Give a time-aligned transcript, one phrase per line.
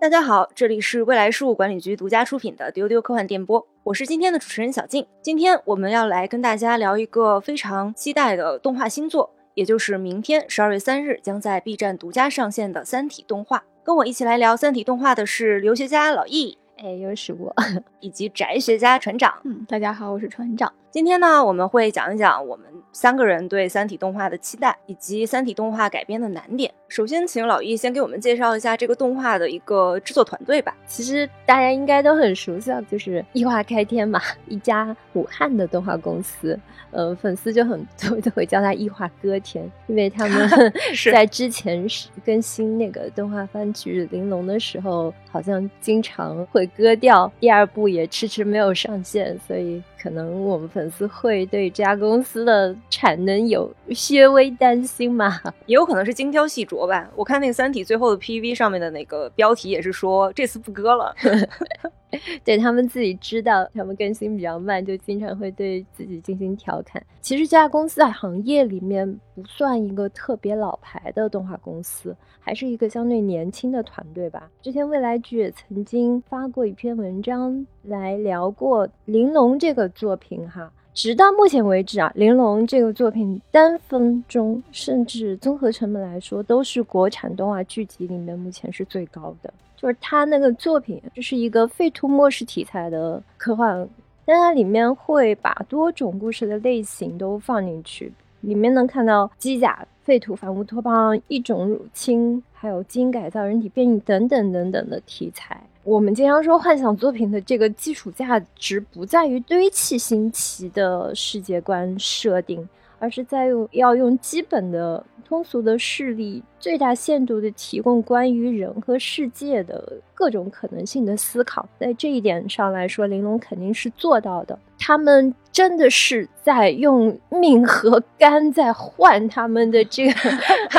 [0.00, 5.06] 大家好，这里是未来事务管理局独家出品的丢丢科幻电波，我是今天的主持人小静。
[5.20, 13.62] 今天我们要来跟大家聊一个非常期待的动画新作，也就是明天十二月三日将在 B 站独家上线的《三体》动画。
[13.84, 17.54] 跟我一起来聊《三体》动画的是留学家老易，哎，又是我，
[18.00, 19.34] 以及宅学家船长。
[19.44, 20.72] 嗯，大家好，我是船长。
[20.92, 26.68] 今天呢，我们会讲一讲我们三个人对《三体》动画的期待，以及《三体》动画改编的难点。
[26.88, 30.76] 首先，请老易先给我们介绍一下这个动画的一个制作团队吧。
[30.88, 36.58] 其实大家应该都很熟悉，就是异化开天嘛，一家武汉的动画公司。
[36.90, 40.50] 呃，粉丝就很多都会叫它异化歌天，因为他们
[41.12, 41.86] 在之前
[42.26, 49.80] 更新那个动画番剧《玲珑》的时候，好像经常会割掉，第二部也迟迟没有上线，所以。
[50.02, 55.38] 可能我们粉丝会对这家公司的产能有些微担心嘛？
[55.66, 57.10] 也有可能是精挑细琢吧。
[57.14, 61.14] 我看那个《三体》最后的 PV 上面的那个标题也是说这次不割了。
[62.44, 67.02] 对他们自己知道，他们更新比较慢，就经常会对自己进行调侃。
[67.20, 74.50] 其实这家公司在行业里面不算一个特别老牌的动画公司，还是一个相对年轻的团队吧。
[74.62, 80.72] 之前未来剧也曾经发过一篇文章来聊过《玲珑》这个作品哈。
[80.92, 89.54] 直到目前为止啊，《玲珑》这个作品单分钟甚至综合成本来说，都是国产动画剧集里面目前是最高的。
[89.80, 93.88] 就是他那个作品，就是一个废土末世题材的科幻，
[94.26, 105.58] 但它里面会把多种故事的类型都放进去，里面能看到机甲、废土、反乌托邦、异种入侵，还有基因改造、人体变异等等等等的题材。
[105.82, 112.68] 我们经常说，幻想作品的这个基础价值不在于堆砌新奇的世界观设定。
[113.00, 121.68] 而是在用要用基本的通俗的事例，最大限度的提供关于人和世界的各种可能性的思考。
[121.78, 124.58] 在这一点上来说，玲珑肯定是做到的。
[124.78, 130.14] 他们真的是在用命和肝在换他们的这个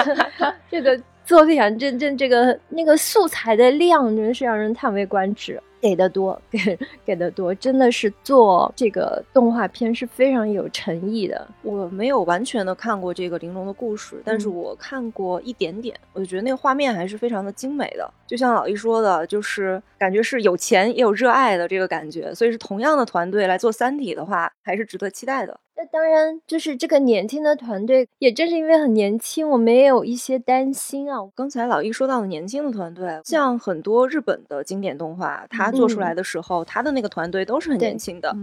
[0.70, 5.62] 这个作品，这这这个那个素材的量，真是让人叹为观止。
[5.82, 11.48] 给的多，给给的多，真的是做这个动画片是非常有诚意的。
[11.64, 18.10] 我没有完全的看过这个玲珑的故事，但是我看过一点点，我就觉得那个画面还是非常的精美的。
[18.28, 25.60] 就像老易说的，就是感觉是有钱也有热爱的这个感觉，所以是同样的团队来做《三体》的话，还是值得期待的。
[25.76, 31.18] 那当然，就是这个年轻的团队，也正是因为很年轻，我们也有一些担心啊。
[31.36, 38.36] 刚才老易说到的年轻的团队，像很多日本的经典动画，它做出来的时候，他的那个团队都是很年轻的。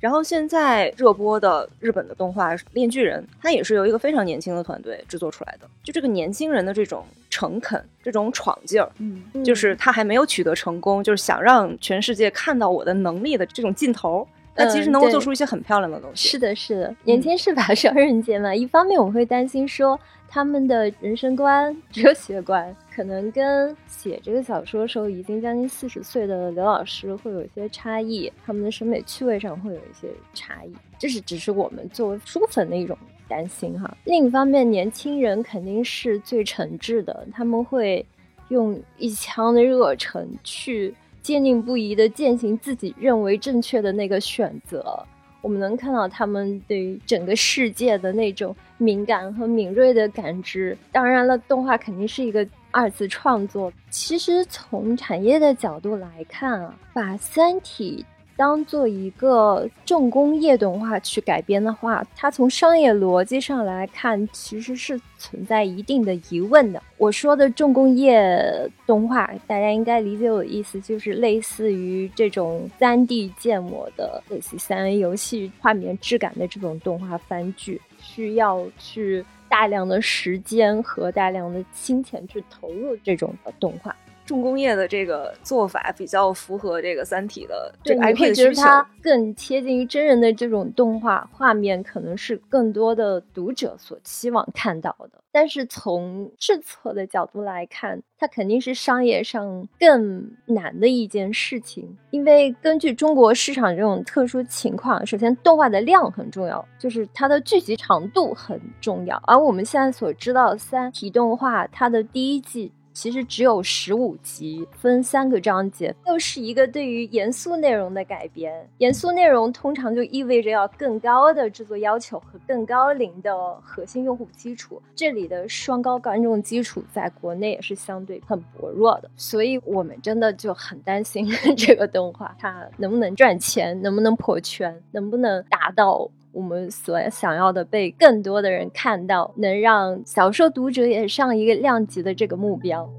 [0.00, 5.66] 然后现在热播的日本的动画《炼巨人》，它也是由一个非常年轻的团队制作出来的。
[5.82, 14.28] 就这个年轻人的这种诚恳、这种闯劲儿，嗯，就是他还没有取得成功，就是想让全世界看到我的能力的这种劲头。
[14.56, 16.28] 那其实能够做出一些很漂亮的东西。
[16.28, 18.54] 是的，是的，年轻是把 双刃剑嘛。
[18.54, 19.98] 一方面我会担心说
[20.28, 30.72] 他们的人生观、哲学观可能跟写这个小说时候已经将近四十岁的刘老师会有一些差异，他们的审美趣味上会有一些差异。
[30.98, 32.96] 这是只是我们作为书粉的一种
[33.28, 33.96] 担心哈。
[34.04, 38.04] 另一方面，年轻人肯定是最诚挚的，他们会
[38.48, 40.94] 用一腔的热忱去。
[41.24, 45.02] 坚定不移的践行自己认为正确的那个选择，
[45.40, 50.76] 我们能看到他们对整个世界的那种敏感和敏锐的感知。
[50.92, 53.72] 当然了，动画肯定是一个二次创作。
[53.88, 58.04] 其实从产业的角度来看啊，把《三体》。
[58.36, 66.82] 当做一个重工业动画去改编的话，它从商业逻辑上来看，其实是存在一定的疑问的。
[66.98, 83.94] 我说的重工业动画，大家应该理解我的意思，就是类似于这种三 D 建模的、类似于三 A 游戏画面质感的这种动画番剧，需要去大量的时间和大量的金钱去投入这种的动画。
[84.24, 95.20] 重工业的这个做法比较符合这个《三体》的这个 IP 的需求，它更贴近于真人的这种动画画面，可能是更多的读者所期望看到的。
[95.30, 109.20] 但是从制作的角度来看，它肯定是商业上更难的一件事情，因为根据中国市场这种特殊情况，首先动画的量很重要，就是它的剧集长度很重要。
[109.26, 112.72] 而我们现在所知道，《三体》动画它的第一季。
[112.94, 118.66] 其实只有十五集，分三个章节，又是一个对于严肃内容的改编。
[118.78, 124.80] 严肃内容通常就意味着要更高的制作要求和更高龄的核心用户基础。
[124.94, 136.08] 这里的双高观众基础在国内也是相对很薄弱的，所以我们真的就很担心 这个动画它能不能赚钱，能不能破圈，能不能达到。
[136.34, 142.90] 我们所想要的被更多的人看到，能让小说读者也上一个量级的这个目标。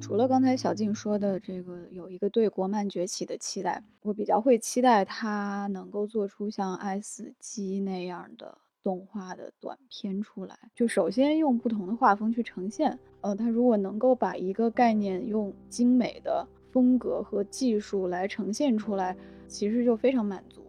[0.00, 10.54] 除了刚才小静说的这个，有一个对国漫崛起的期待，我比较会期待它能够做出像《爱死机》那样的动画的短片出来。
[10.74, 19.16] 就首先用不同的画风去呈现，呃，他如果能够把一个概念用精美的风格和技术来呈现出来，
[19.46, 20.67] 其实就非常满足。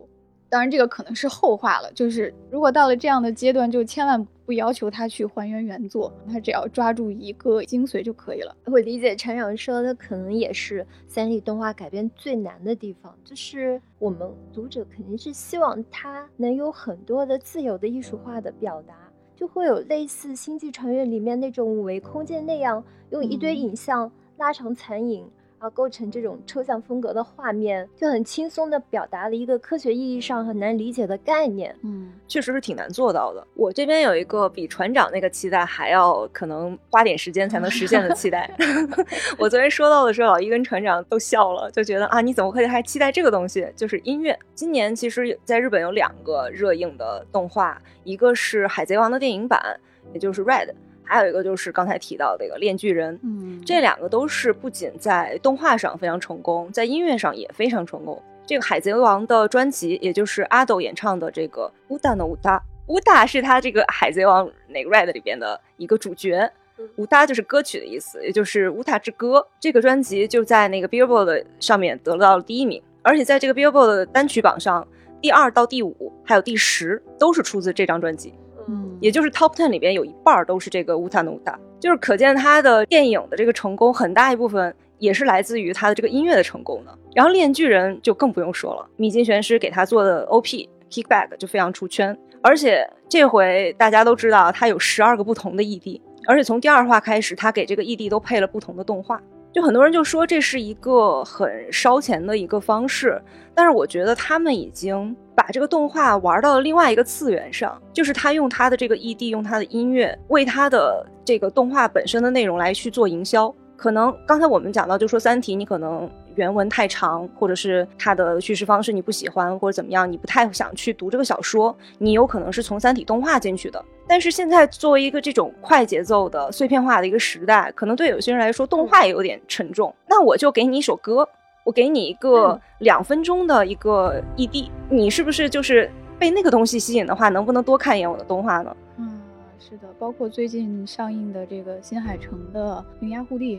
[0.50, 1.92] 当然，这个可能是后话了。
[1.94, 8.56] 就是如果到了这样的阶段，就千万不要求他去还原原作，他只要抓住一个精髓就可以了。
[8.66, 18.96] 我理解陈阳说的，可能也是三 D 动画改编最难的地方，就是我们读者肯定是希望他能有很多的自由的艺术化的表达，
[19.36, 25.30] 就会有类似《星际穿越》里面那种五维空间那样，用一堆影像拉长残影。
[25.60, 31.76] 啊，构成这种抽象风格的画面，就很轻松地表达了一个科学意义上很难理解的概念。
[31.84, 33.46] 嗯，确实是挺难做到的。
[33.56, 38.50] 我这边有一个比船长那个期待还要可能花点时间才能实现的期待。
[39.38, 43.68] 我昨天说到的时候，老一跟船长都笑了，就觉得啊，你怎么可以还期待这个东西？
[43.76, 44.38] 就是音乐。
[44.56, 49.80] 今年其实在日本有两个热映的动画，一个是《海贼王》的电影版，
[50.14, 50.68] 也就是《Red》。
[51.10, 58.22] 还有一个就是刚才提到的一个《链锯人》，嗯，这两个都是不仅在动画上非常成功，在音乐上也非常成功。
[58.46, 66.52] 这个《海贼王》的专辑，也就是阿斗演唱的这个乌达的乌达，乌达是他这个《海贼王》那个 Red 里边的一个主角，
[66.98, 69.46] 乌达就是歌曲的意思，也就是乌达之歌。
[69.60, 74.88] 这个专辑就在那个 Billboard 上面得到了第一名，而且在这个 Billboard 的单曲榜上，
[75.22, 78.34] 第二到第五还有第十都是出自这张专辑。
[78.70, 86.96] 嗯，也就是 Top Ten 里边有一半都是这个乌塔努达，就是可见他的电影的这个成功很大一部分也是来自于他的这个音乐的成功的。
[87.16, 99.20] 然后《链巨人》就更不用说了，米津玄师给他做的 OP Kickback 就非常出圈，而且这回大家都知道他有十二个不同的 ED，而且从第二话开始，他给这个 ED 都配了不同的动画。
[99.52, 103.20] 就很多人就说这是一个很烧钱的一个方式，
[103.56, 113.54] 但是我觉得他们已经把这个动画玩到了另外一个次元上，就是他用他的这个异地用他的音乐为他的这个动画本身的内容来去做营销。
[113.76, 116.10] 可能刚才我们讲到，就说《三体》，你可能
[116.40, 123.84] 原文太长，或者是它的叙事方式你不喜欢，或者怎么样，你不太想去读这个小说，你有可能是从《三体》动画进去的。
[124.08, 129.94] 但是现在作为一个这种快节奏的碎片化的一个时代，可能对有些人来说，动画也有点沉重。
[130.08, 131.28] 那我就给你一首歌，
[131.66, 138.76] 我给你一个两分钟的一个 ED，你是不是就是被那个东西吸引的话，能不能多看一眼我的动画呢？
[138.98, 139.20] 嗯
[139.60, 143.58] 是的，包括最近上映的这个新海诚的《铃芽护地》，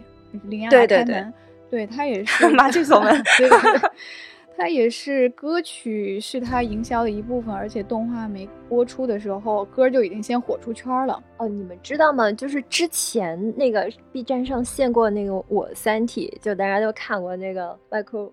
[0.49, 1.33] 铃芽来开门，对
[1.87, 3.49] 他也是麻雀锁门，对，
[4.57, 11.23] 他也是歌曲是他营销的一部分，而且动画没播出的时候，歌就已经先火出圈了。
[11.39, 12.31] 哦，你们知道吗？
[12.33, 18.33] 就是之前那个 B 站上线过那个《我三体》，就大家都看过那个 Minecraft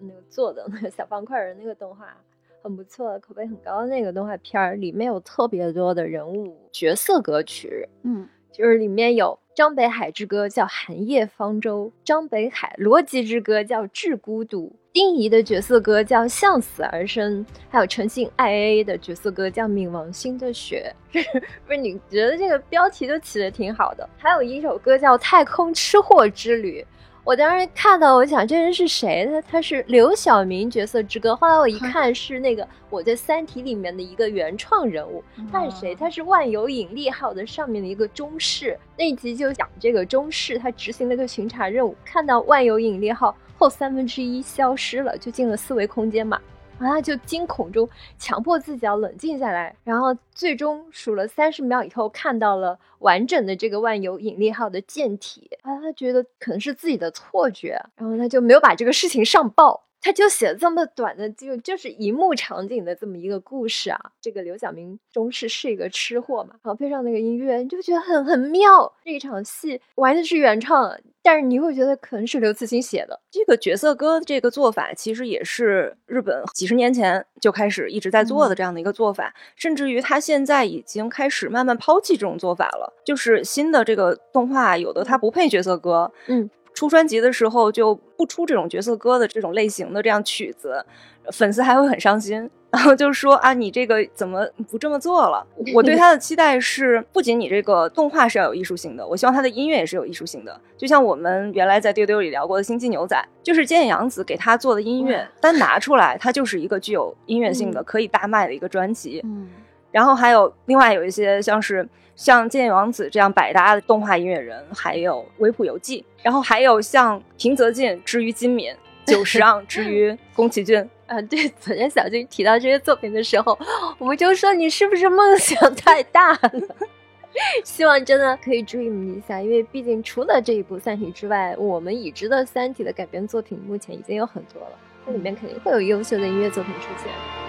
[0.00, 2.16] 那个做的那个小方块人那个动画。
[2.64, 20.90] 很不错，口碑很高的那个动画片儿，里面有特别多的人物角色歌曲，嗯，就是里面有张北海之歌叫《寒夜方舟》，张北海逻辑之歌叫《致孤独》，丁仪的角色歌叫《向死而生》，还有陈信 I A 的角色歌叫《冥王星的雪》，
[21.66, 21.76] 不是？
[21.76, 24.08] 你觉得这个标题都起的挺好的？
[24.16, 26.80] 还有一首歌叫《太空吃货之旅》。
[27.24, 29.24] 我当时看到，我想这人是谁？
[29.26, 31.36] 他他是刘晓明角色之歌。
[31.36, 35.22] 后来我一看，是那个我在《三体》里面的一个原创人物。
[35.52, 35.94] 他是谁？
[35.94, 38.76] 他是万有引力号的上面的一个中士。
[38.98, 46.40] 那一集就讲这个中士，他执行了个巡查任务，看到万有引力号后三分之一消失了，就进了四维空间嘛。
[46.78, 47.88] 然后他就惊恐中
[48.18, 55.50] 强迫自己要冷静下来，然后最终数了三十秒以后，看到了完整的这个万有引力号的舰体。
[55.62, 63.98] 啊，他觉得可能是自己的错觉，然后他就没有把这个事情上报，他就写这么短的，就就是一幕场景的这么一个故事啊。
[64.20, 68.92] 这个刘晓明中士是一个吃货嘛，然后配上那个音乐，你就觉得很很妙。
[69.04, 70.92] 这一场戏完全是原唱，
[71.22, 82.92] 但是你会觉得可能是刘慈欣写的这个角色歌这个做法，其实也是日本几十年前就开始一直在做的这样的一个做法，甚至于他现在已经开始慢慢抛弃这种做法了。
[83.04, 90.84] 就是新的这个动画，有的它不配角色歌，嗯，出专辑的时候就不出这种角色歌的这种类型的这样曲子，
[91.30, 92.50] 粉丝还会很伤心。
[92.72, 95.46] 然后就说啊，你这个怎么不这么做了？
[95.74, 100.58] 我对他的期待是，不仅你这个动画是要有艺术性的，我希望他的音乐也是有艺术性的。
[100.78, 103.14] 就像我们原来在丢丢里聊过的《星际牛仔》，
[103.46, 109.20] 就是菅野洋子给他做的音乐，单拿出来，它就是一个具有音乐性的、可以大卖的一个专辑。
[109.22, 109.50] 嗯，
[109.90, 111.86] 然后还有另外有一些像是
[112.22, 118.72] 像剑野洋子这样百搭的动画音乐人，还有维普游记，然后还有像平泽进之于金敏，
[119.04, 120.88] 久石让之于宫崎骏。
[121.08, 123.58] 啊，对，昨天小金提到这些作品的时候，
[123.98, 126.76] 我们就说你是不是梦想太大了？
[127.66, 137.41] 希望真的可以 dream 一下，因为毕竟除了这一部《三体》之外，我们已知的《三体》的改编作品目前已经有很多了，那里面肯定会有优秀的音乐作品出现。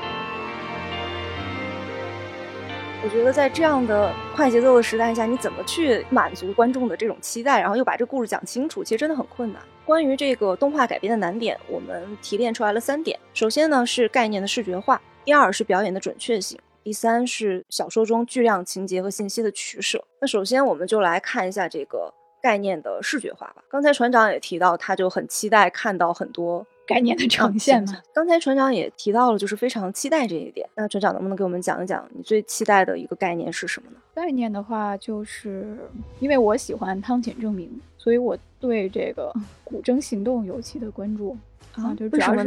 [3.03, 9.61] 我觉得在这样的快节奏的时代下，你怎么去满足观众的这种期待，然后又把这故事讲清楚，其实真的很困难。
[9.83, 13.19] 关于这个动画改编的难点，我们提炼出来了三点。
[13.33, 20.01] 首先呢是概念的视觉化，第二是表演的准确性，第三是小说中巨量情节和信息的取舍。
[20.21, 23.61] 那首先我们就来看一下这个概念的视觉化吧。
[23.69, 26.65] 刚才船长也提到，他就很期待看到很多。
[26.85, 30.67] 概念的呈现嘛，刚才船长也提到了，就是非常期待这一点。
[30.75, 33.97] 那船长能不能给我们讲一讲，你最期待的一个概念是什么呢？
[34.13, 35.77] 概念的话，就是
[36.19, 41.37] 因为我喜欢汤浅证明，所以我对这个 古筝行动尤其的关注
[41.75, 41.93] 啊。
[41.95, 42.43] 就主要是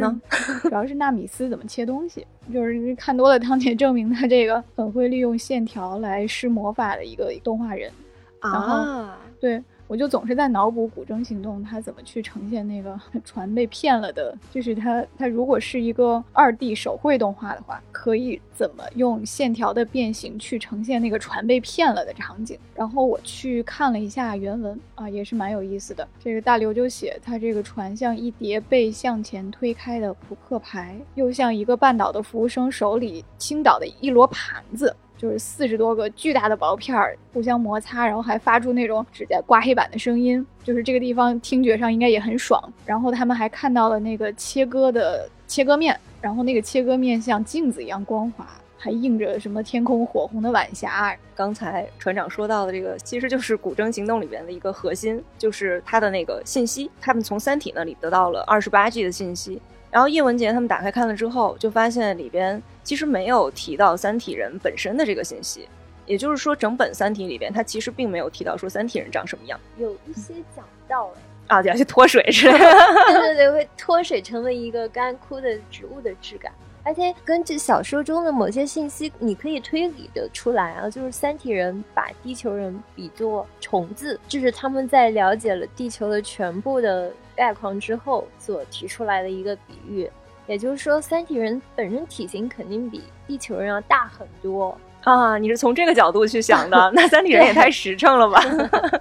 [0.61, 7.91] 主要是纳米斯怎么切东西，就是看多了汤浅证明，他这个很会利用线条来施魔法的一个动画人
[8.39, 9.19] 啊。
[9.39, 9.63] 对。
[9.87, 22.59] 我就总是在脑补古筝行动，它怎么去呈现那个 船被骗了的，就是它它如果是一个二 D 手绘动画的话，可以怎么用线条的变形去呈现那个船被骗了的场景？
[22.75, 26.07] 然后我去看了一下原文啊，也是蛮有意思的。
[26.19, 34.93] 这个大刘就写，他这个船像一叠被向前推开的扑克牌，又像一个半岛的服务生手里倾倒的一摞盘子。
[35.17, 42.61] 就是四十多个巨大的薄片儿互相摩擦，然后还发出那种指甲刮黑板的声音，就是这个地方听觉上应该也很爽。
[42.85, 48.47] 然后他们还看到了那个切割的切割面，然后那个切割面像镜子一样光滑，
[48.77, 51.15] 还映着什么天空火红的晚霞。
[51.35, 56.89] 刚才船长说到的这个，其实就是《古筝行动》里边的一个核心，就是它的那个信息。
[57.01, 59.61] 他们从《三体》那里得到了二十八 G 的信息。
[59.89, 65.67] 然后叶文洁他们打开看了之后，就发现里边其实没有提到三体人本身的这个信息，
[66.05, 69.59] 也就是说，整本三体里边，它其实并没有提到说三体人长什么样。
[69.77, 71.09] 有一些讲到
[71.47, 72.57] 哎，啊，要去脱水是吧？
[73.11, 76.51] 对对对，会脱水成为一个干枯的植物的质感。
[76.83, 90.09] 而且根据小说中的某些信息，你可以推理的出来啊，就是三体人把地球人比作虫子，就是他们在了解了地球的全部的概况之后所提出来的一个比喻。
[90.47, 95.37] 也就是说，三体人本身体型肯定比地球人要大很多啊！
[95.37, 98.41] 你是从这个角度去想的， 那三体人也太实诚了吧？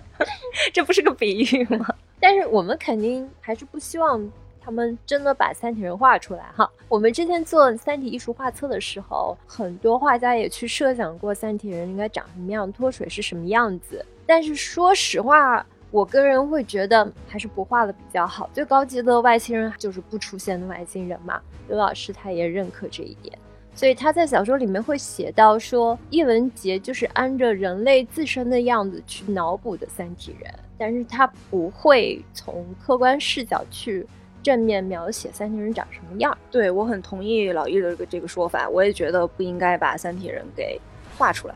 [0.73, 1.87] 这不是个比喻吗？
[2.21, 4.31] 但是我们肯定还是不希望。
[4.59, 6.69] 他们真的把三体人画出来哈？
[6.89, 14.05] 我们之前做三体艺术画册的时候，很多画家也去设想过三体人应该长什么样，脱水是什么样子。
[14.27, 18.49] 但是说实话，我个人会觉得还是不画的比较好。
[18.53, 21.41] 最高级的外星人就是不出现的外星人嘛。
[21.69, 23.39] 刘老师他也认可这一点，
[23.75, 34.07] 所以他在小说里面会写到说，叶文洁就是按着人类自身的样子去脑补的三体人，但是他不会从客观视角去。
[34.43, 36.39] 正面描写三体人长什么样？
[36.53, 40.81] 对我很同意老易的这个这个说法，我也觉得不应该把三体人给
[41.19, 41.55] 画出来。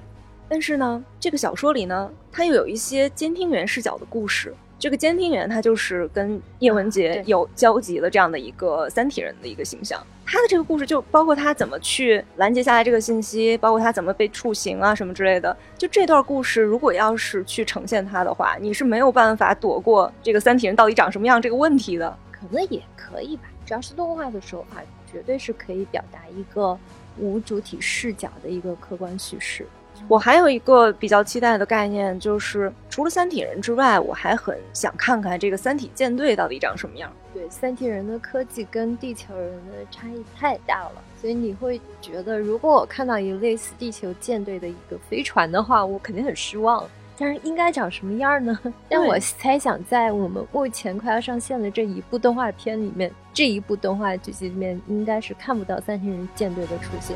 [0.51, 4.53] 但是呢，这个小说里呢，它又有一些监听员视角的故事。
[4.81, 10.05] 这个监听员他就是跟叶文洁有交集的这样的一个三体人的一个形象。
[10.25, 15.57] 他的这个故事就包括他怎么去拦截下来这个信息，包括他怎么被处刑啊什么之类的。
[15.79, 22.19] 就这段故事，如果要是去呈现它的话，你是没有办法躲过这个三体人到底长什么样这个问题的。
[22.33, 24.81] 可能也可以吧，只要是动画的手法，
[25.13, 26.77] 绝对是可以表达一个
[27.19, 29.67] 无主体视角的一个客观叙事。
[30.09, 37.13] 我还有一个比较期待的概念，就是除了三体人之外，我还很想看看这个三体舰队到底长什么样。
[37.33, 46.85] 对，三体人的科技跟地球人的差异太大了，所以你会觉得，如果我看到一个类似地球舰队的一个飞船的话，我肯定很失望。
[47.17, 48.59] 但是应该长什么样呢？
[48.89, 57.15] 但我猜想，在我们目前快要上线的这一部动画片里面，这一部动画剧集里面，应该是看不到三体人舰队的出现。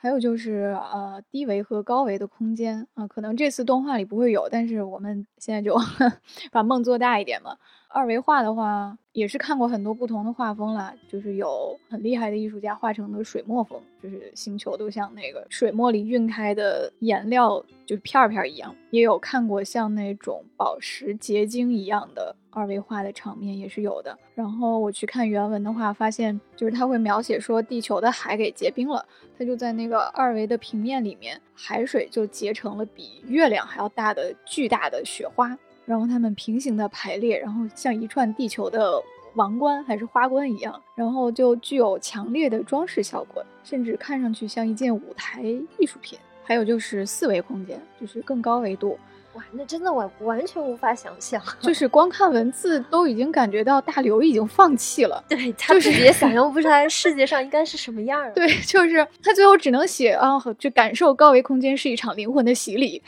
[0.00, 5.76] 还有就是，呃，低维和高维的空间啊，可能这次动画里不会有，但是我们现在就
[6.52, 7.56] 把梦做大一点嘛。
[7.90, 24.16] 二维画的话，也是看过很多不同的画风啦，就是有很厉害的艺术家画成的水墨风，就是星球都像那个水墨里晕开的颜料，就是片片一样；也有看过像那种宝石结晶一样的二维画的场面，也是有的。
[24.34, 29.02] 然后我去看原文的话，发现就是他会描写说地球的海给结冰了，
[29.38, 35.58] 它就在那个二维的平面里面，海水就结成了比月亮还要大的巨大的雪花。
[35.88, 39.02] 然后它们平行的排列，然后像一串地球的
[39.32, 45.42] 王冠还是花冠一样，然后就具有强烈的装饰效果，甚至看上去像一件舞台
[45.78, 46.18] 艺术品。
[46.44, 48.98] 还有就是四维空间，就是更高维度。
[49.38, 55.22] 哇，那真的我完全无法想象， 就是光看文字都已经感觉到大刘已经放弃了。
[55.28, 58.20] 对， 他自己也想象不出来世界上应该是什么样。
[58.34, 63.00] 对，就是他最后只能写啊，就感受高维空间是一场灵魂的洗礼。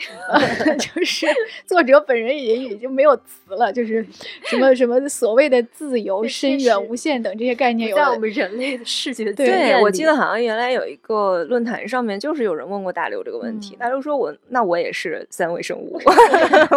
[0.79, 1.27] 就是
[1.65, 4.05] 作者本人也已经没有词了，就是
[4.45, 15.99] 什么什么所谓的自由、深远、无限等这些概念，在我们人类的视觉对，我记得好像原来有一个论坛上面，就是有人问过大刘这个问题，大刘说我那我也是三维生物。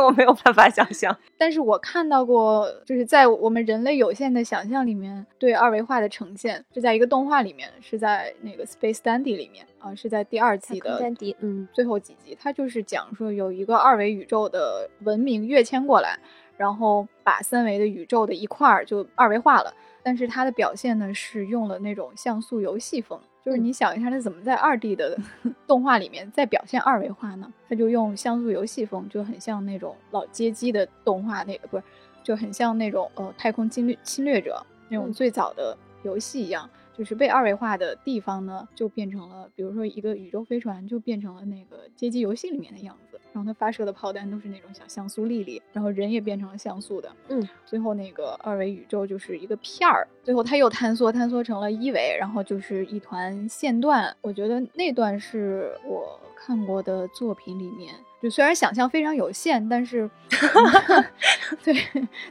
[0.03, 11.01] 我没有办法想象，但是我看到过，就是在我们人类有限的想象里面，对二维化的呈现，是在一个动画里面，是在那个《Space Dandy》里面啊，是在第二季的
[11.41, 16.19] 嗯最后几集，它就是讲说有一个二维宇宙的文明跃迁过来，
[16.57, 19.73] 然后把三维的宇宙的一块儿就二维化了，
[20.03, 23.21] 但是它的表现呢是用了那种像素游戏风。
[23.45, 25.19] 就是你想一下，他怎么在二 D 的
[25.67, 27.53] 动画里面再表现二维化呢？
[27.69, 31.85] 他就用像素游戏风，就很像那种老街机的动画，那个不是，
[32.23, 36.69] 就很像那种呃太空侵略侵略者那种最早的游戏一样。
[36.97, 43.21] 就是被二维化的地方呢，就变成了，比如说一个宇宙飞船，就变成了那个街机游戏里面的样子。
[43.33, 47.11] 然后它发射的炮弹都是那种小像素粒粒，然后人也变成了像素的。
[47.29, 54.17] 嗯，最后那个二维宇宙就是一个片儿，最后它又坍缩，坍缩成了一维，然后就是一团线段。
[54.21, 57.93] 我觉得那段是我看过的作品里面。
[58.25, 60.09] 就虽然想象非常有限，但是，
[61.62, 61.76] 对，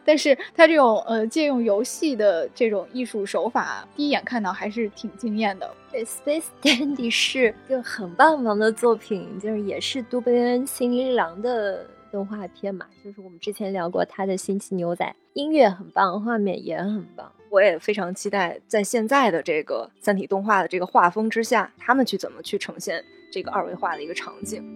[0.04, 5.72] 但是他这种呃借用游戏的这种艺术手法，第一眼看到还是挺惊艳的。
[5.92, 24.76] 对，《Space Dandy》是一个很棒棒的作品，就是也是渡边恩新一郎的动画片嘛，就是我们之前聊过他的《星际牛仔》，音乐很棒，画面也很棒，我也非常期待在现在的这个三体动画的这个画风之下，他们去怎么去呈现这个二维化的一个场景。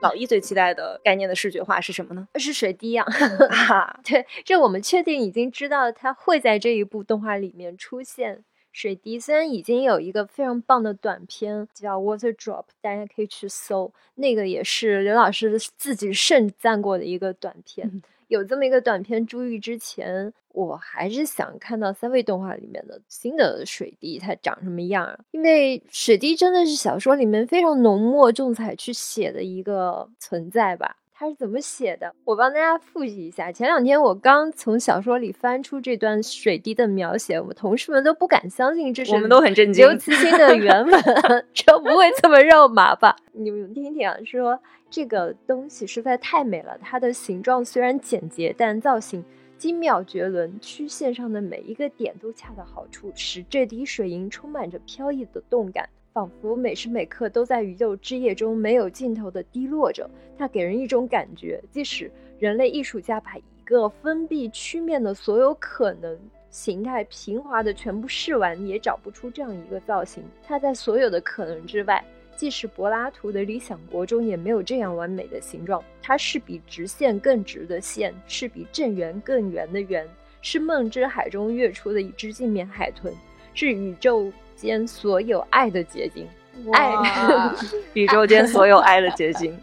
[0.00, 2.26] 老一最期待的概念的视觉化是什么呢？
[2.36, 3.06] 是水滴啊！
[4.04, 9.18] 对，这我们确定已经知道它会在这一部动画里面出现水滴。
[9.20, 18.02] 虽然已经有一个非常棒的短片叫《Water Drop》，大家可以去搜，那个也是刘老师自己盛赞过的一个短片。
[18.30, 30.96] 有这么一个短片珠玉之前，我还是想看到三维动画里面的新的水滴它长什么样，因为水滴真的是小说里面非常浓墨重彩去写的一个存在吧。
[31.12, 32.14] 它是怎么写的？
[32.24, 33.50] 我帮大家复习一下。
[33.52, 39.86] 前两天我刚从小说里翻出这段水滴的描写，我们同事们都不敢相信这是我们都很震惊。
[39.86, 41.02] 刘慈欣的原文，
[41.52, 43.16] 这不会这么肉麻吧？
[43.32, 44.58] 你们听听啊，说
[44.90, 46.76] 这个东西实在太美了。
[46.82, 49.24] 它的形状虽然简洁，但造型
[49.56, 55.88] 精妙绝伦，曲线上的每一个点都恰到好处，使这滴水银充满着飘逸的动感。
[56.12, 66.18] 仿佛每时每刻都在宇宙之夜中没有尽头的滴落着，它给人一种感觉，即使人类艺术家把一个封闭曲面的所有可能
[66.50, 70.24] 形态平滑的全部试完，也找不出这样一个造型。
[70.42, 72.04] 它在所有的可能之外，
[72.40, 75.84] 即使柏拉图的理想国中也没有这样完美的形状。
[76.00, 80.08] 它是比直线更直的线，是比正圆更圆的圆，
[80.40, 83.12] 是梦之海中跃出的一只镜面海豚，
[83.52, 84.32] 是宇宙。
[84.56, 86.28] 间所有爱的结晶，
[86.74, 86.92] 爱
[87.94, 89.58] 宇宙间所有爱的结晶，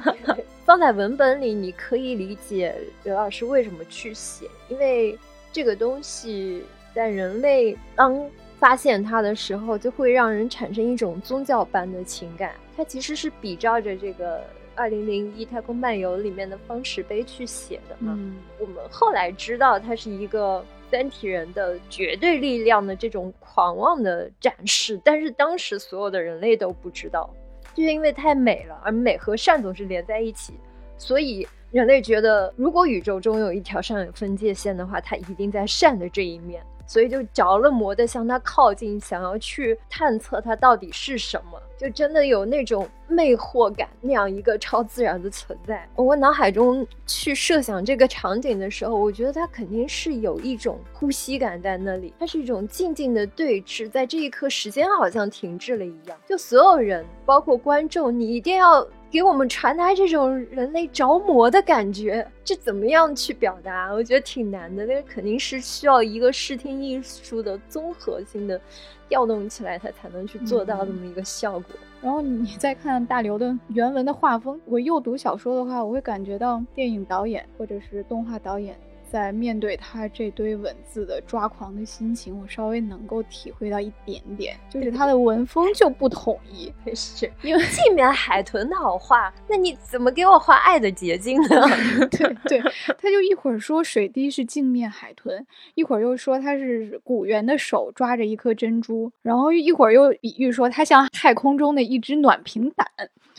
[0.66, 5.18] 放在文本里，你可以理解刘老师为什么去写，因为
[5.50, 6.62] 这个东西
[6.94, 8.22] 在人类当
[8.64, 12.54] 发现它的时候，就会让人产生一种宗教般的情感。
[12.74, 14.38] 它其实是比照着这个
[14.74, 18.18] 《二零零一太空漫游》里面的方石碑去写的嘛。
[18.58, 20.64] 我们后来知道，它是一个。
[20.90, 27.28] 三体人的绝对力量的这种狂妄的展示，但是当时所有的人类都不知道，
[27.74, 30.54] 就是因为太美了，而美和善总是连在一起，
[30.96, 36.62] 所以人类觉得，如果宇宙中有一条上有分界线的话，它一定在善的这一面。
[36.86, 45.88] 所以就着了魔的向他靠近，想要去探测他到底是什么，就真的有那种魅惑感，那样一个超自然的存在。
[45.94, 58.86] 我脑海中去设想这个场景的时候，我觉得他肯定是有一种呼吸感在那里，它是一种静静的对峙，在这一刻时间好像停滞了一样，就所有人，包括观众，你一定要。
[59.14, 63.92] 给我们传达这种人类着魔的感觉，这怎么样去表达？
[63.92, 64.84] 我觉得挺难的。
[64.84, 68.60] 那个肯定是需要一个视听艺术的综合性的
[69.08, 71.76] 调动起来，它才能去做到这么一个效果。
[72.02, 78.76] 然后你再看大刘的原文的画风，我又读小说的话，我会感觉到电影导演或者是动画导演。
[79.14, 86.68] 在面对他这堆文字的抓狂的心情，我稍微能够体会到一点点，就是他的文风就不统一。
[86.96, 91.48] 是因为镜面海豚的好画，那你怎么给我画爱的结晶呢？
[92.10, 92.60] 对对，
[92.98, 95.46] 他就一会儿说水滴是镜面海豚，
[95.76, 102.84] 一会儿又说他是古猿的手抓着一颗珍珠，然后一会儿又比喻说他像太空中的一只暖瓶胆。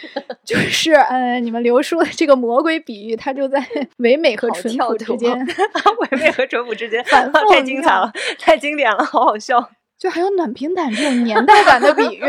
[0.43, 3.63] 就是呃，你们刘叔的这个魔鬼比喻，他就在
[3.97, 5.33] 唯美和淳朴之间，
[6.11, 9.69] 唯美和淳朴之间，太精彩了，太经典了，好好笑。
[9.97, 12.23] 就还有暖瓶胆这种年代感的比喻，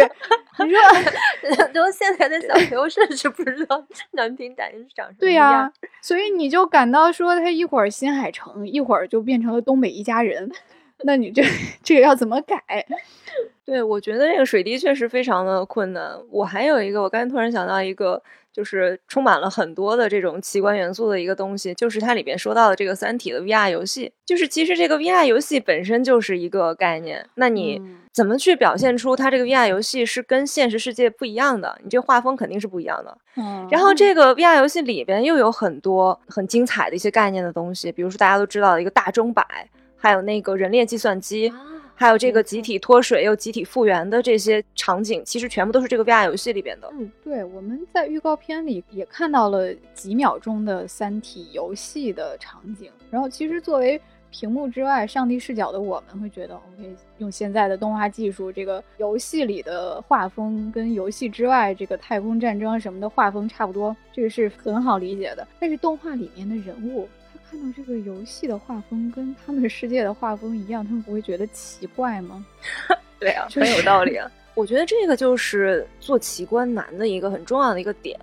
[0.65, 10.49] 你说很多现在的小朋友甚至不知道暖瓶胆是长什么样对呀，所以你就感到说他一会儿新海诚，一会儿就变成了东北一家人，
[11.05, 11.43] 那你这
[11.83, 12.61] 这个要怎么改？
[13.65, 16.13] 对，我觉得这个水滴确实非常的困难。
[16.31, 24.13] 我还有一个，我刚才突然想到一个，就是充满了很多的这种奇观元素的一个东西，就是它里边说到的这个《三体》的 VR 游戏。
[24.25, 27.83] 就是其实这个 VR 游戏本身就是一个概念，那你
[28.13, 31.77] 怎么去表现出它这个 VR 游戏是跟现实世界不一样的？
[31.83, 33.19] 你这画风肯定是不一样的。
[33.37, 33.67] 嗯。
[33.69, 39.45] 然后这个 VR 游戏里边又有很多很精彩的一些概念的东西，比如说大家都知道的一个大钟摆，
[39.97, 41.53] 还有那个人脸计算机。
[41.99, 46.87] 还有这个集体脱水又集体复原的这些场景，其实全部都是这个 VR 游戏里边的。
[46.93, 52.91] 嗯，对，我们在预告片里也看到了几秒钟的《三体》游戏的场景。
[53.11, 53.99] 然后，其实作为
[54.31, 65.49] 屏幕之外上帝视角的我们，会觉得，OK，用现在的动画技术，这个游戏里的画风跟游戏之外这个太空战争什么的画风差不多，这个是很好理解的。
[65.59, 67.09] 但是动画里面的人物。
[67.57, 72.45] 看到这个游戏的画风跟他们世界的画风一样，他们不会觉得奇怪吗？
[73.19, 74.31] 对啊，很有道理啊。
[74.55, 78.19] 我觉得这个就是做奇观难的一个很重要的一个点，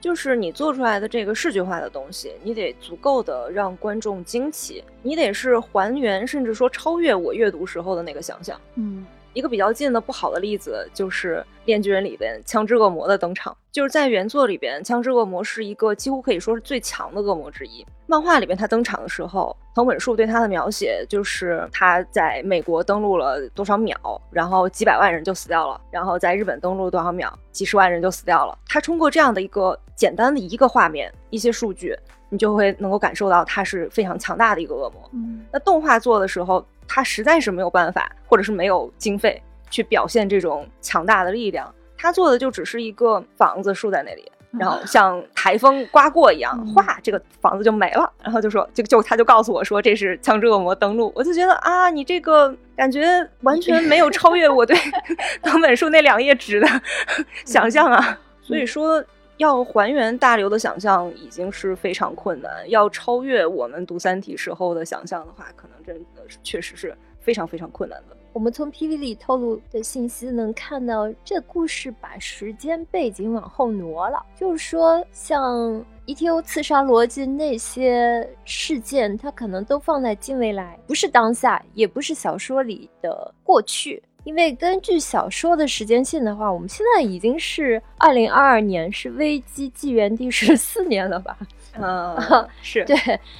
[0.00, 8.60] 就是你做出来的这个视觉化的东西，你得足够的让观众惊奇，你得是还原甚至说超越我阅读时候的那个想象。
[8.76, 9.04] 嗯。
[9.36, 17.86] 一个比较近的不好的例子就是《炼巨人》里边枪支恶魔的登场，就是在原作里边，枪支恶魔是一个几乎可以说是最强的恶魔之一。
[18.06, 23.94] 漫画里边他登场的时候，藤本树对他的描写就是他在美国登陆了多少秒，
[24.30, 28.58] 然后几百万人就死掉了；然后在日本登陆多少秒，几十万人就死掉了。
[28.66, 31.94] 他通过这样的一个简单的一个画面、一些数据，
[32.28, 35.10] 你就会能够感受到他是非常强大的一个恶魔。
[35.12, 36.64] 嗯，那动画做的时候。
[36.88, 41.74] 他实在是没有办法，或者是没有经费去表现这种强大的力量。
[41.98, 48.08] 他做的就只是一个房子竖在那里，然后像台风刮过一样，哗，这个房子就没了。
[48.22, 51.10] 然后就说，就就他就告诉我说，这是枪支恶魔登陆。
[51.16, 53.04] 我就觉得啊，你这个感觉
[53.40, 54.76] 完全没有超越我对
[55.42, 56.68] 藤本树那两页纸的
[57.44, 58.16] 想象啊。
[58.42, 59.04] 所以说。
[59.38, 68.16] 要还原大刘的想象已经是非常困难，要超越我们读《三体》时候的想象的话，可能真的是确实是非常非常困难的。
[68.32, 84.02] 我们从 PV 里透露的信息能看到，这故事把时间背景往后挪了，就是说，像 ETO 刺杀逻辑那些事件，它可能都放在近未来，不是当下，也不是小说里的过去。
[84.26, 91.38] 因为根据小说的时间线的话，我们现在已经是二零二二年，是危机纪元第十四年了吧？
[91.78, 92.16] 嗯，
[92.60, 92.96] 是对。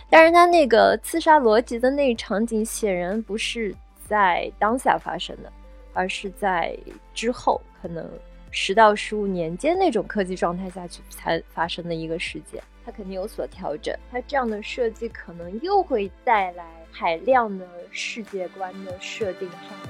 [0.08, 3.74] 但是他那个刺杀罗辑的那场景，显然不是
[4.06, 5.52] 在当下发生的，
[5.92, 6.78] 而是在
[7.12, 8.08] 之后，可能
[8.52, 12.62] 十到十五年间那种科技状态下去才发生的一个事件。
[12.84, 19.88] 它肯定有所调整，它这样的设计可能又会带来海量的世界观的设定上的。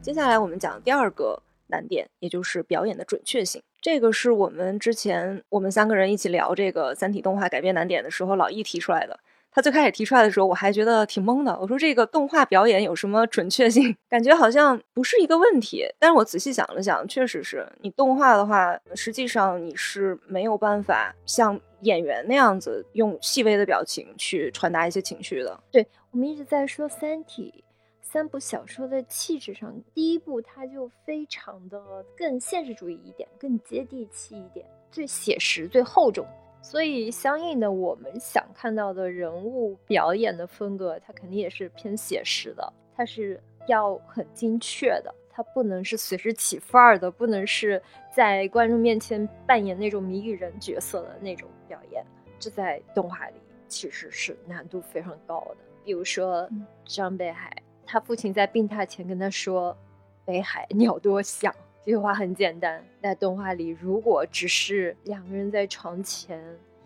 [0.00, 3.62] 接下来我们讲第二个难点，也就是表演的准确性。
[3.80, 9.18] 这个是我们之前我们三个人一起聊这个《三体》动画改编难点的时候，老易提出来的。
[9.54, 11.56] 他最开始提出来的时候，我还觉得挺懵的。
[11.60, 13.94] 我说这个动画表演有什么准确性？
[14.08, 15.84] 感觉好像不是一个问题。
[15.98, 25.60] 但是我仔细想了想，确实是你动画的话，实际上你是没有办法像演员那样子用细微的表情去传达一些情绪的。
[25.70, 27.54] 对我们一直在说《三体》
[28.02, 36.26] 三部小说的气质上，第一部它就非常的更现实主义一点，更接地气一点，最写实、最厚重。
[36.60, 42.70] 所以，相应的，我们想看到的人物表演的风格，它肯定也是偏写实的。
[42.94, 47.82] 它是要很精确的，它不能是随时起范儿的，不能是
[48.14, 52.04] 在观众面前扮演那种谜语人角色的那种表演。
[52.38, 55.56] 这在动画里其实是难度非常高的。
[55.84, 56.48] 比如说
[56.84, 59.76] 张北海，他父亲在病榻前跟他说
[60.24, 66.40] ：“北海，鸟多响。”这句话很简单，在动画里，如果只是两个人在床前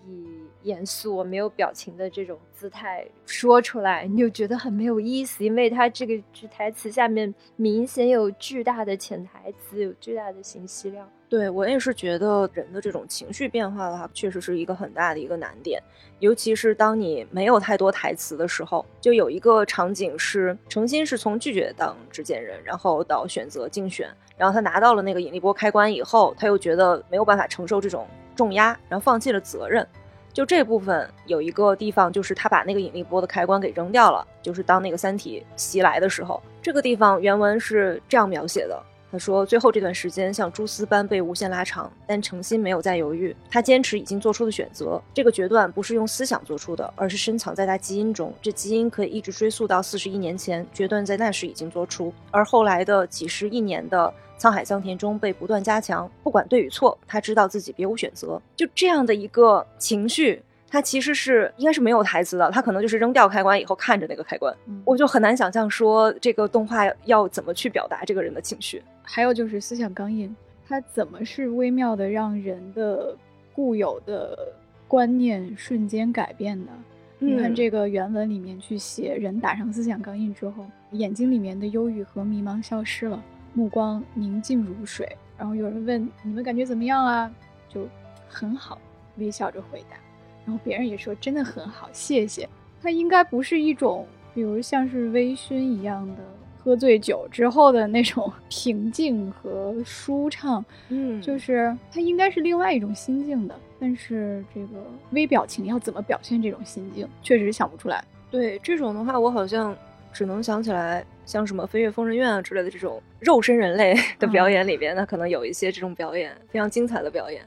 [0.07, 0.27] 以
[0.63, 11.07] 严肃、没有表情的这种姿态说出来，你就觉得很没有意思，因为他这个句台词下面明显有巨大的潜台词，有巨大的信息量。
[11.29, 15.83] 对我也是觉得人的这种情绪变化的话，确实是一个很大的一个难点，
[16.21, 18.87] 尤其是当你没有太多台词的时候。
[19.01, 29.85] 就有一个场景是程心是从拒绝当执剑人，然后到选择竞选，然后他拿到了那个引力波开关以后，他又觉得没有办法承受这种重压，然后放弃了责任。
[30.33, 38.81] 就这部分有一个地方，就是他把那个引力波的开关给扔掉了，就是当那个三体袭来的时候，这个地方原文是这样描写的。
[39.17, 43.35] 他说：“最后这段时间像蛛丝般被无限拉长，但诚心没有再犹豫。
[43.51, 45.01] 他坚持已经做出的选择。
[45.15, 48.31] 这个决断不是用思想做出的，而是深藏在他基因中。
[48.43, 56.07] 这基因可以一直追溯到四十亿年前，决断在那时已经做出，而后来的几十亿年的沧海桑田中被不断加强。
[56.23, 58.39] 不管对与错，他知道自己别无选择。
[58.55, 68.83] 就这样的一个情绪。”他其实是应该是没有台词的，他可能就是扔掉开关以后看着那个开关，我就很难想象说这个动画要怎么去表达这个人的情绪。
[69.09, 70.35] 还有就是思想钢印，
[70.67, 73.17] 它怎么是微妙的让人的
[73.55, 74.53] 固有的
[74.89, 76.73] 观念瞬间改变的？
[77.19, 83.23] 你看这个原文里面去写，人打上思想钢印之后，眼睛里面的忧郁和迷茫消失了，
[83.55, 85.17] 目光宁静如水。
[85.39, 87.33] 然后有人问你们感觉怎么样啊？
[87.69, 87.89] 就
[88.29, 88.79] 很好，
[89.17, 89.97] 微笑着回答。
[90.45, 92.47] 然后别人也说真的很好，谢谢。
[92.83, 96.23] 它应该不是一种，比如像是微醺一样的
[96.67, 103.55] 喝醉酒之后的那种 平静和舒畅，嗯，就是它应该是另外一种心境的。
[103.79, 108.03] 但是这个微表情要怎么表现这种心境，确实想不出来。
[108.33, 109.77] 对这种的话，我好像
[110.13, 117.43] 只能想起来像什么《飞越疯人院》啊之类的这种肉身人类的表演里边，那可能有一些这种表演非常精彩的表演。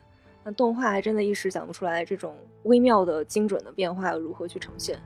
[0.46, 4.98] 那动画还真的一时想不出来这种微妙的、精准的变化如何去呈现。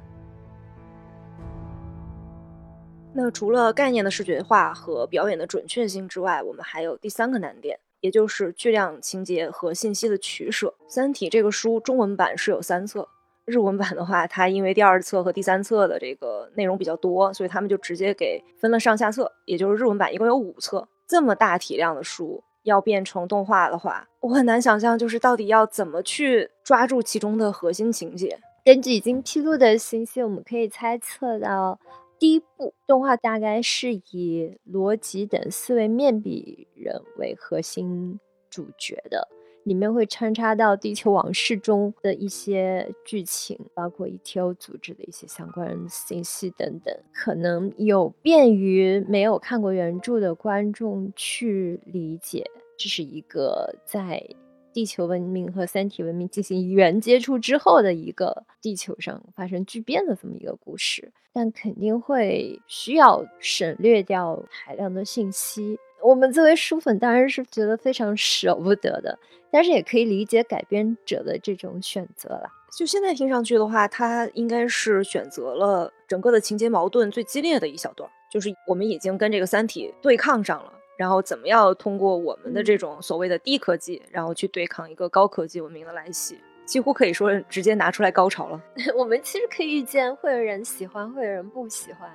[3.16, 10.68] 那除了概念的视觉化和表演的准确性之外，我们还有第三个难点，也就是巨量情节和信息的取舍。
[10.88, 13.08] 《三体》这个书中文版是有三册，
[13.46, 20.88] 日文版的话，它因为第二册和第三册的这个内容比较多，所以他们就直接给分了上下册，也就是日文版一共有五册。
[21.08, 22.44] 这么大体量的书。
[22.64, 28.40] 要变成动画的话，我很难想象，就是到底要怎么去抓住其中的核心情节。
[28.64, 31.78] 根据已经披露的信息，我们可以猜测到，
[32.24, 38.18] 第一部动画大概是以罗辑等四位面壁人为核心
[38.50, 39.28] 主角的。
[39.66, 52.50] 里面会穿插到《地球往事》中的一些剧情，包括 ETO 组织的一些相关信息等等，可能有便于没有看过原著的观众去理解。
[52.78, 54.26] 这是一个在
[54.72, 65.78] 地球文明和三体文明进行原接触之后的一个地球上发生巨变的这么一个故事，但肯定会需要省略掉海量的信息。
[66.02, 69.20] 我们作为书粉，当然是觉得非常舍不得的，
[69.52, 72.50] 但是也可以理解改编者的这种选择了。
[72.78, 88.62] 就现在听上去的话，他应该是选择了整个的情节矛盾最激烈的一小段，就是我们已经跟这个三体对抗上了，然后怎么样通过我们的这种所谓的低科技，然后去对抗一个高科技文明的来袭，几乎可以说直接拿出来高潮了。
[88.96, 92.10] 我们其实可以预见，会有人喜欢，会有人不喜欢。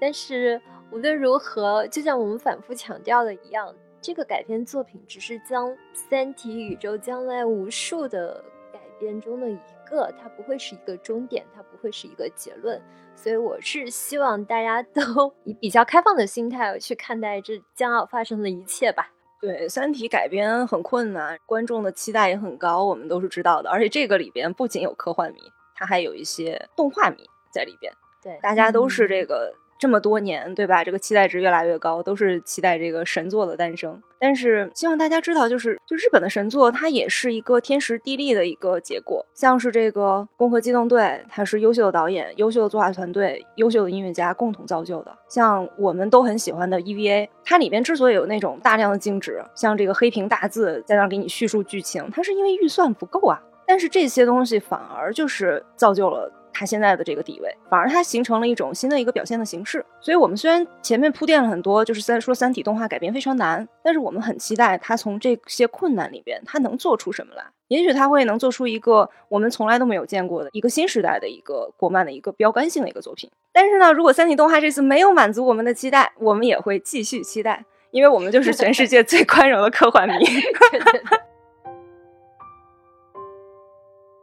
[0.00, 0.60] 但是
[0.92, 12.80] 无论如何，就像我们反复强调的一样，这个改编作品只是将三体宇宙将来无数的改编中的一个，它不会是一个终点，它不会是一个结论。
[13.16, 19.10] 所以我是希望大家都 以比较开放的心态去看待这将要发生的一切吧。
[19.40, 23.70] 对，《三体》改编很困难，观众的期待也很高，我们都是知道的。
[23.70, 25.40] 而且这个里边不仅有科幻迷，
[25.74, 27.18] 它还有一些动画迷
[27.52, 27.92] 在里边。
[28.22, 29.54] 对，大家都是这个。
[29.78, 30.82] 这么多年，对吧？
[30.82, 34.02] 这个期待值越来越高，都是期待这个神作的诞生。
[34.18, 39.24] 但是希望大家知道，就是就日本的神作，它也是一个天时地利的一个结果。
[39.32, 45.16] 像是这个《攻壳机动队》，它是优秀的导演、优秀的作画团队、优秀的音乐家共同造就的。
[45.28, 53.40] 像我们都很喜欢的 EVA，它里边之所以有那种大量的静止，像这个黑屏大字在那给你叙述剧情，它是因为预算不够啊。
[53.64, 56.32] 但是这些东西反而就是造就了。
[56.58, 59.84] 他现在的这个地位，反而它形成了一种新的一个表现的形式。
[60.00, 67.44] 所以，我们虽然前面铺垫了很多，就是在说《三体》动画改编非常难，但是我们很期待它从这些困难里边，它能做出什么来。
[67.68, 73.30] 也许它会能做出一个我们从来都没有见过的一个新时代的一个国漫的一个标杆性的一个作品。
[73.52, 80.14] 但是呢，如果《三体》动画这次没有满足我们的期待，我们也会继续期待，因为我们就是全世界最宽容的科幻迷。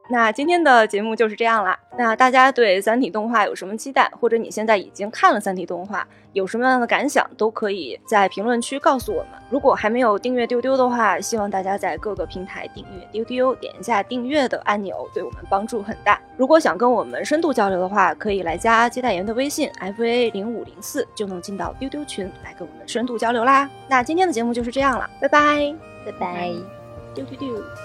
[0.07, 1.77] 那今天的节目就是这样啦。
[1.97, 9.29] 那大家对三体动画有什么期待，或者你现在已经看了三体动画，有什么样的感想，都可以在评论区告诉我们。
[9.49, 16.19] 如果还没有订阅丢丢的话，希望大家在各个平台订阅丢丢，点一下订阅的按钮，对我们帮助很大。
[16.37, 23.67] 如果想跟我们深度交流的话，可以来加接待员的微信 f a 零五零四，就能进到丢丢群来跟我们深度交流啦。
[23.87, 25.73] 那今天的节目就是这样了，拜拜，
[26.05, 26.51] 拜拜，
[27.15, 27.84] 丢丢丢。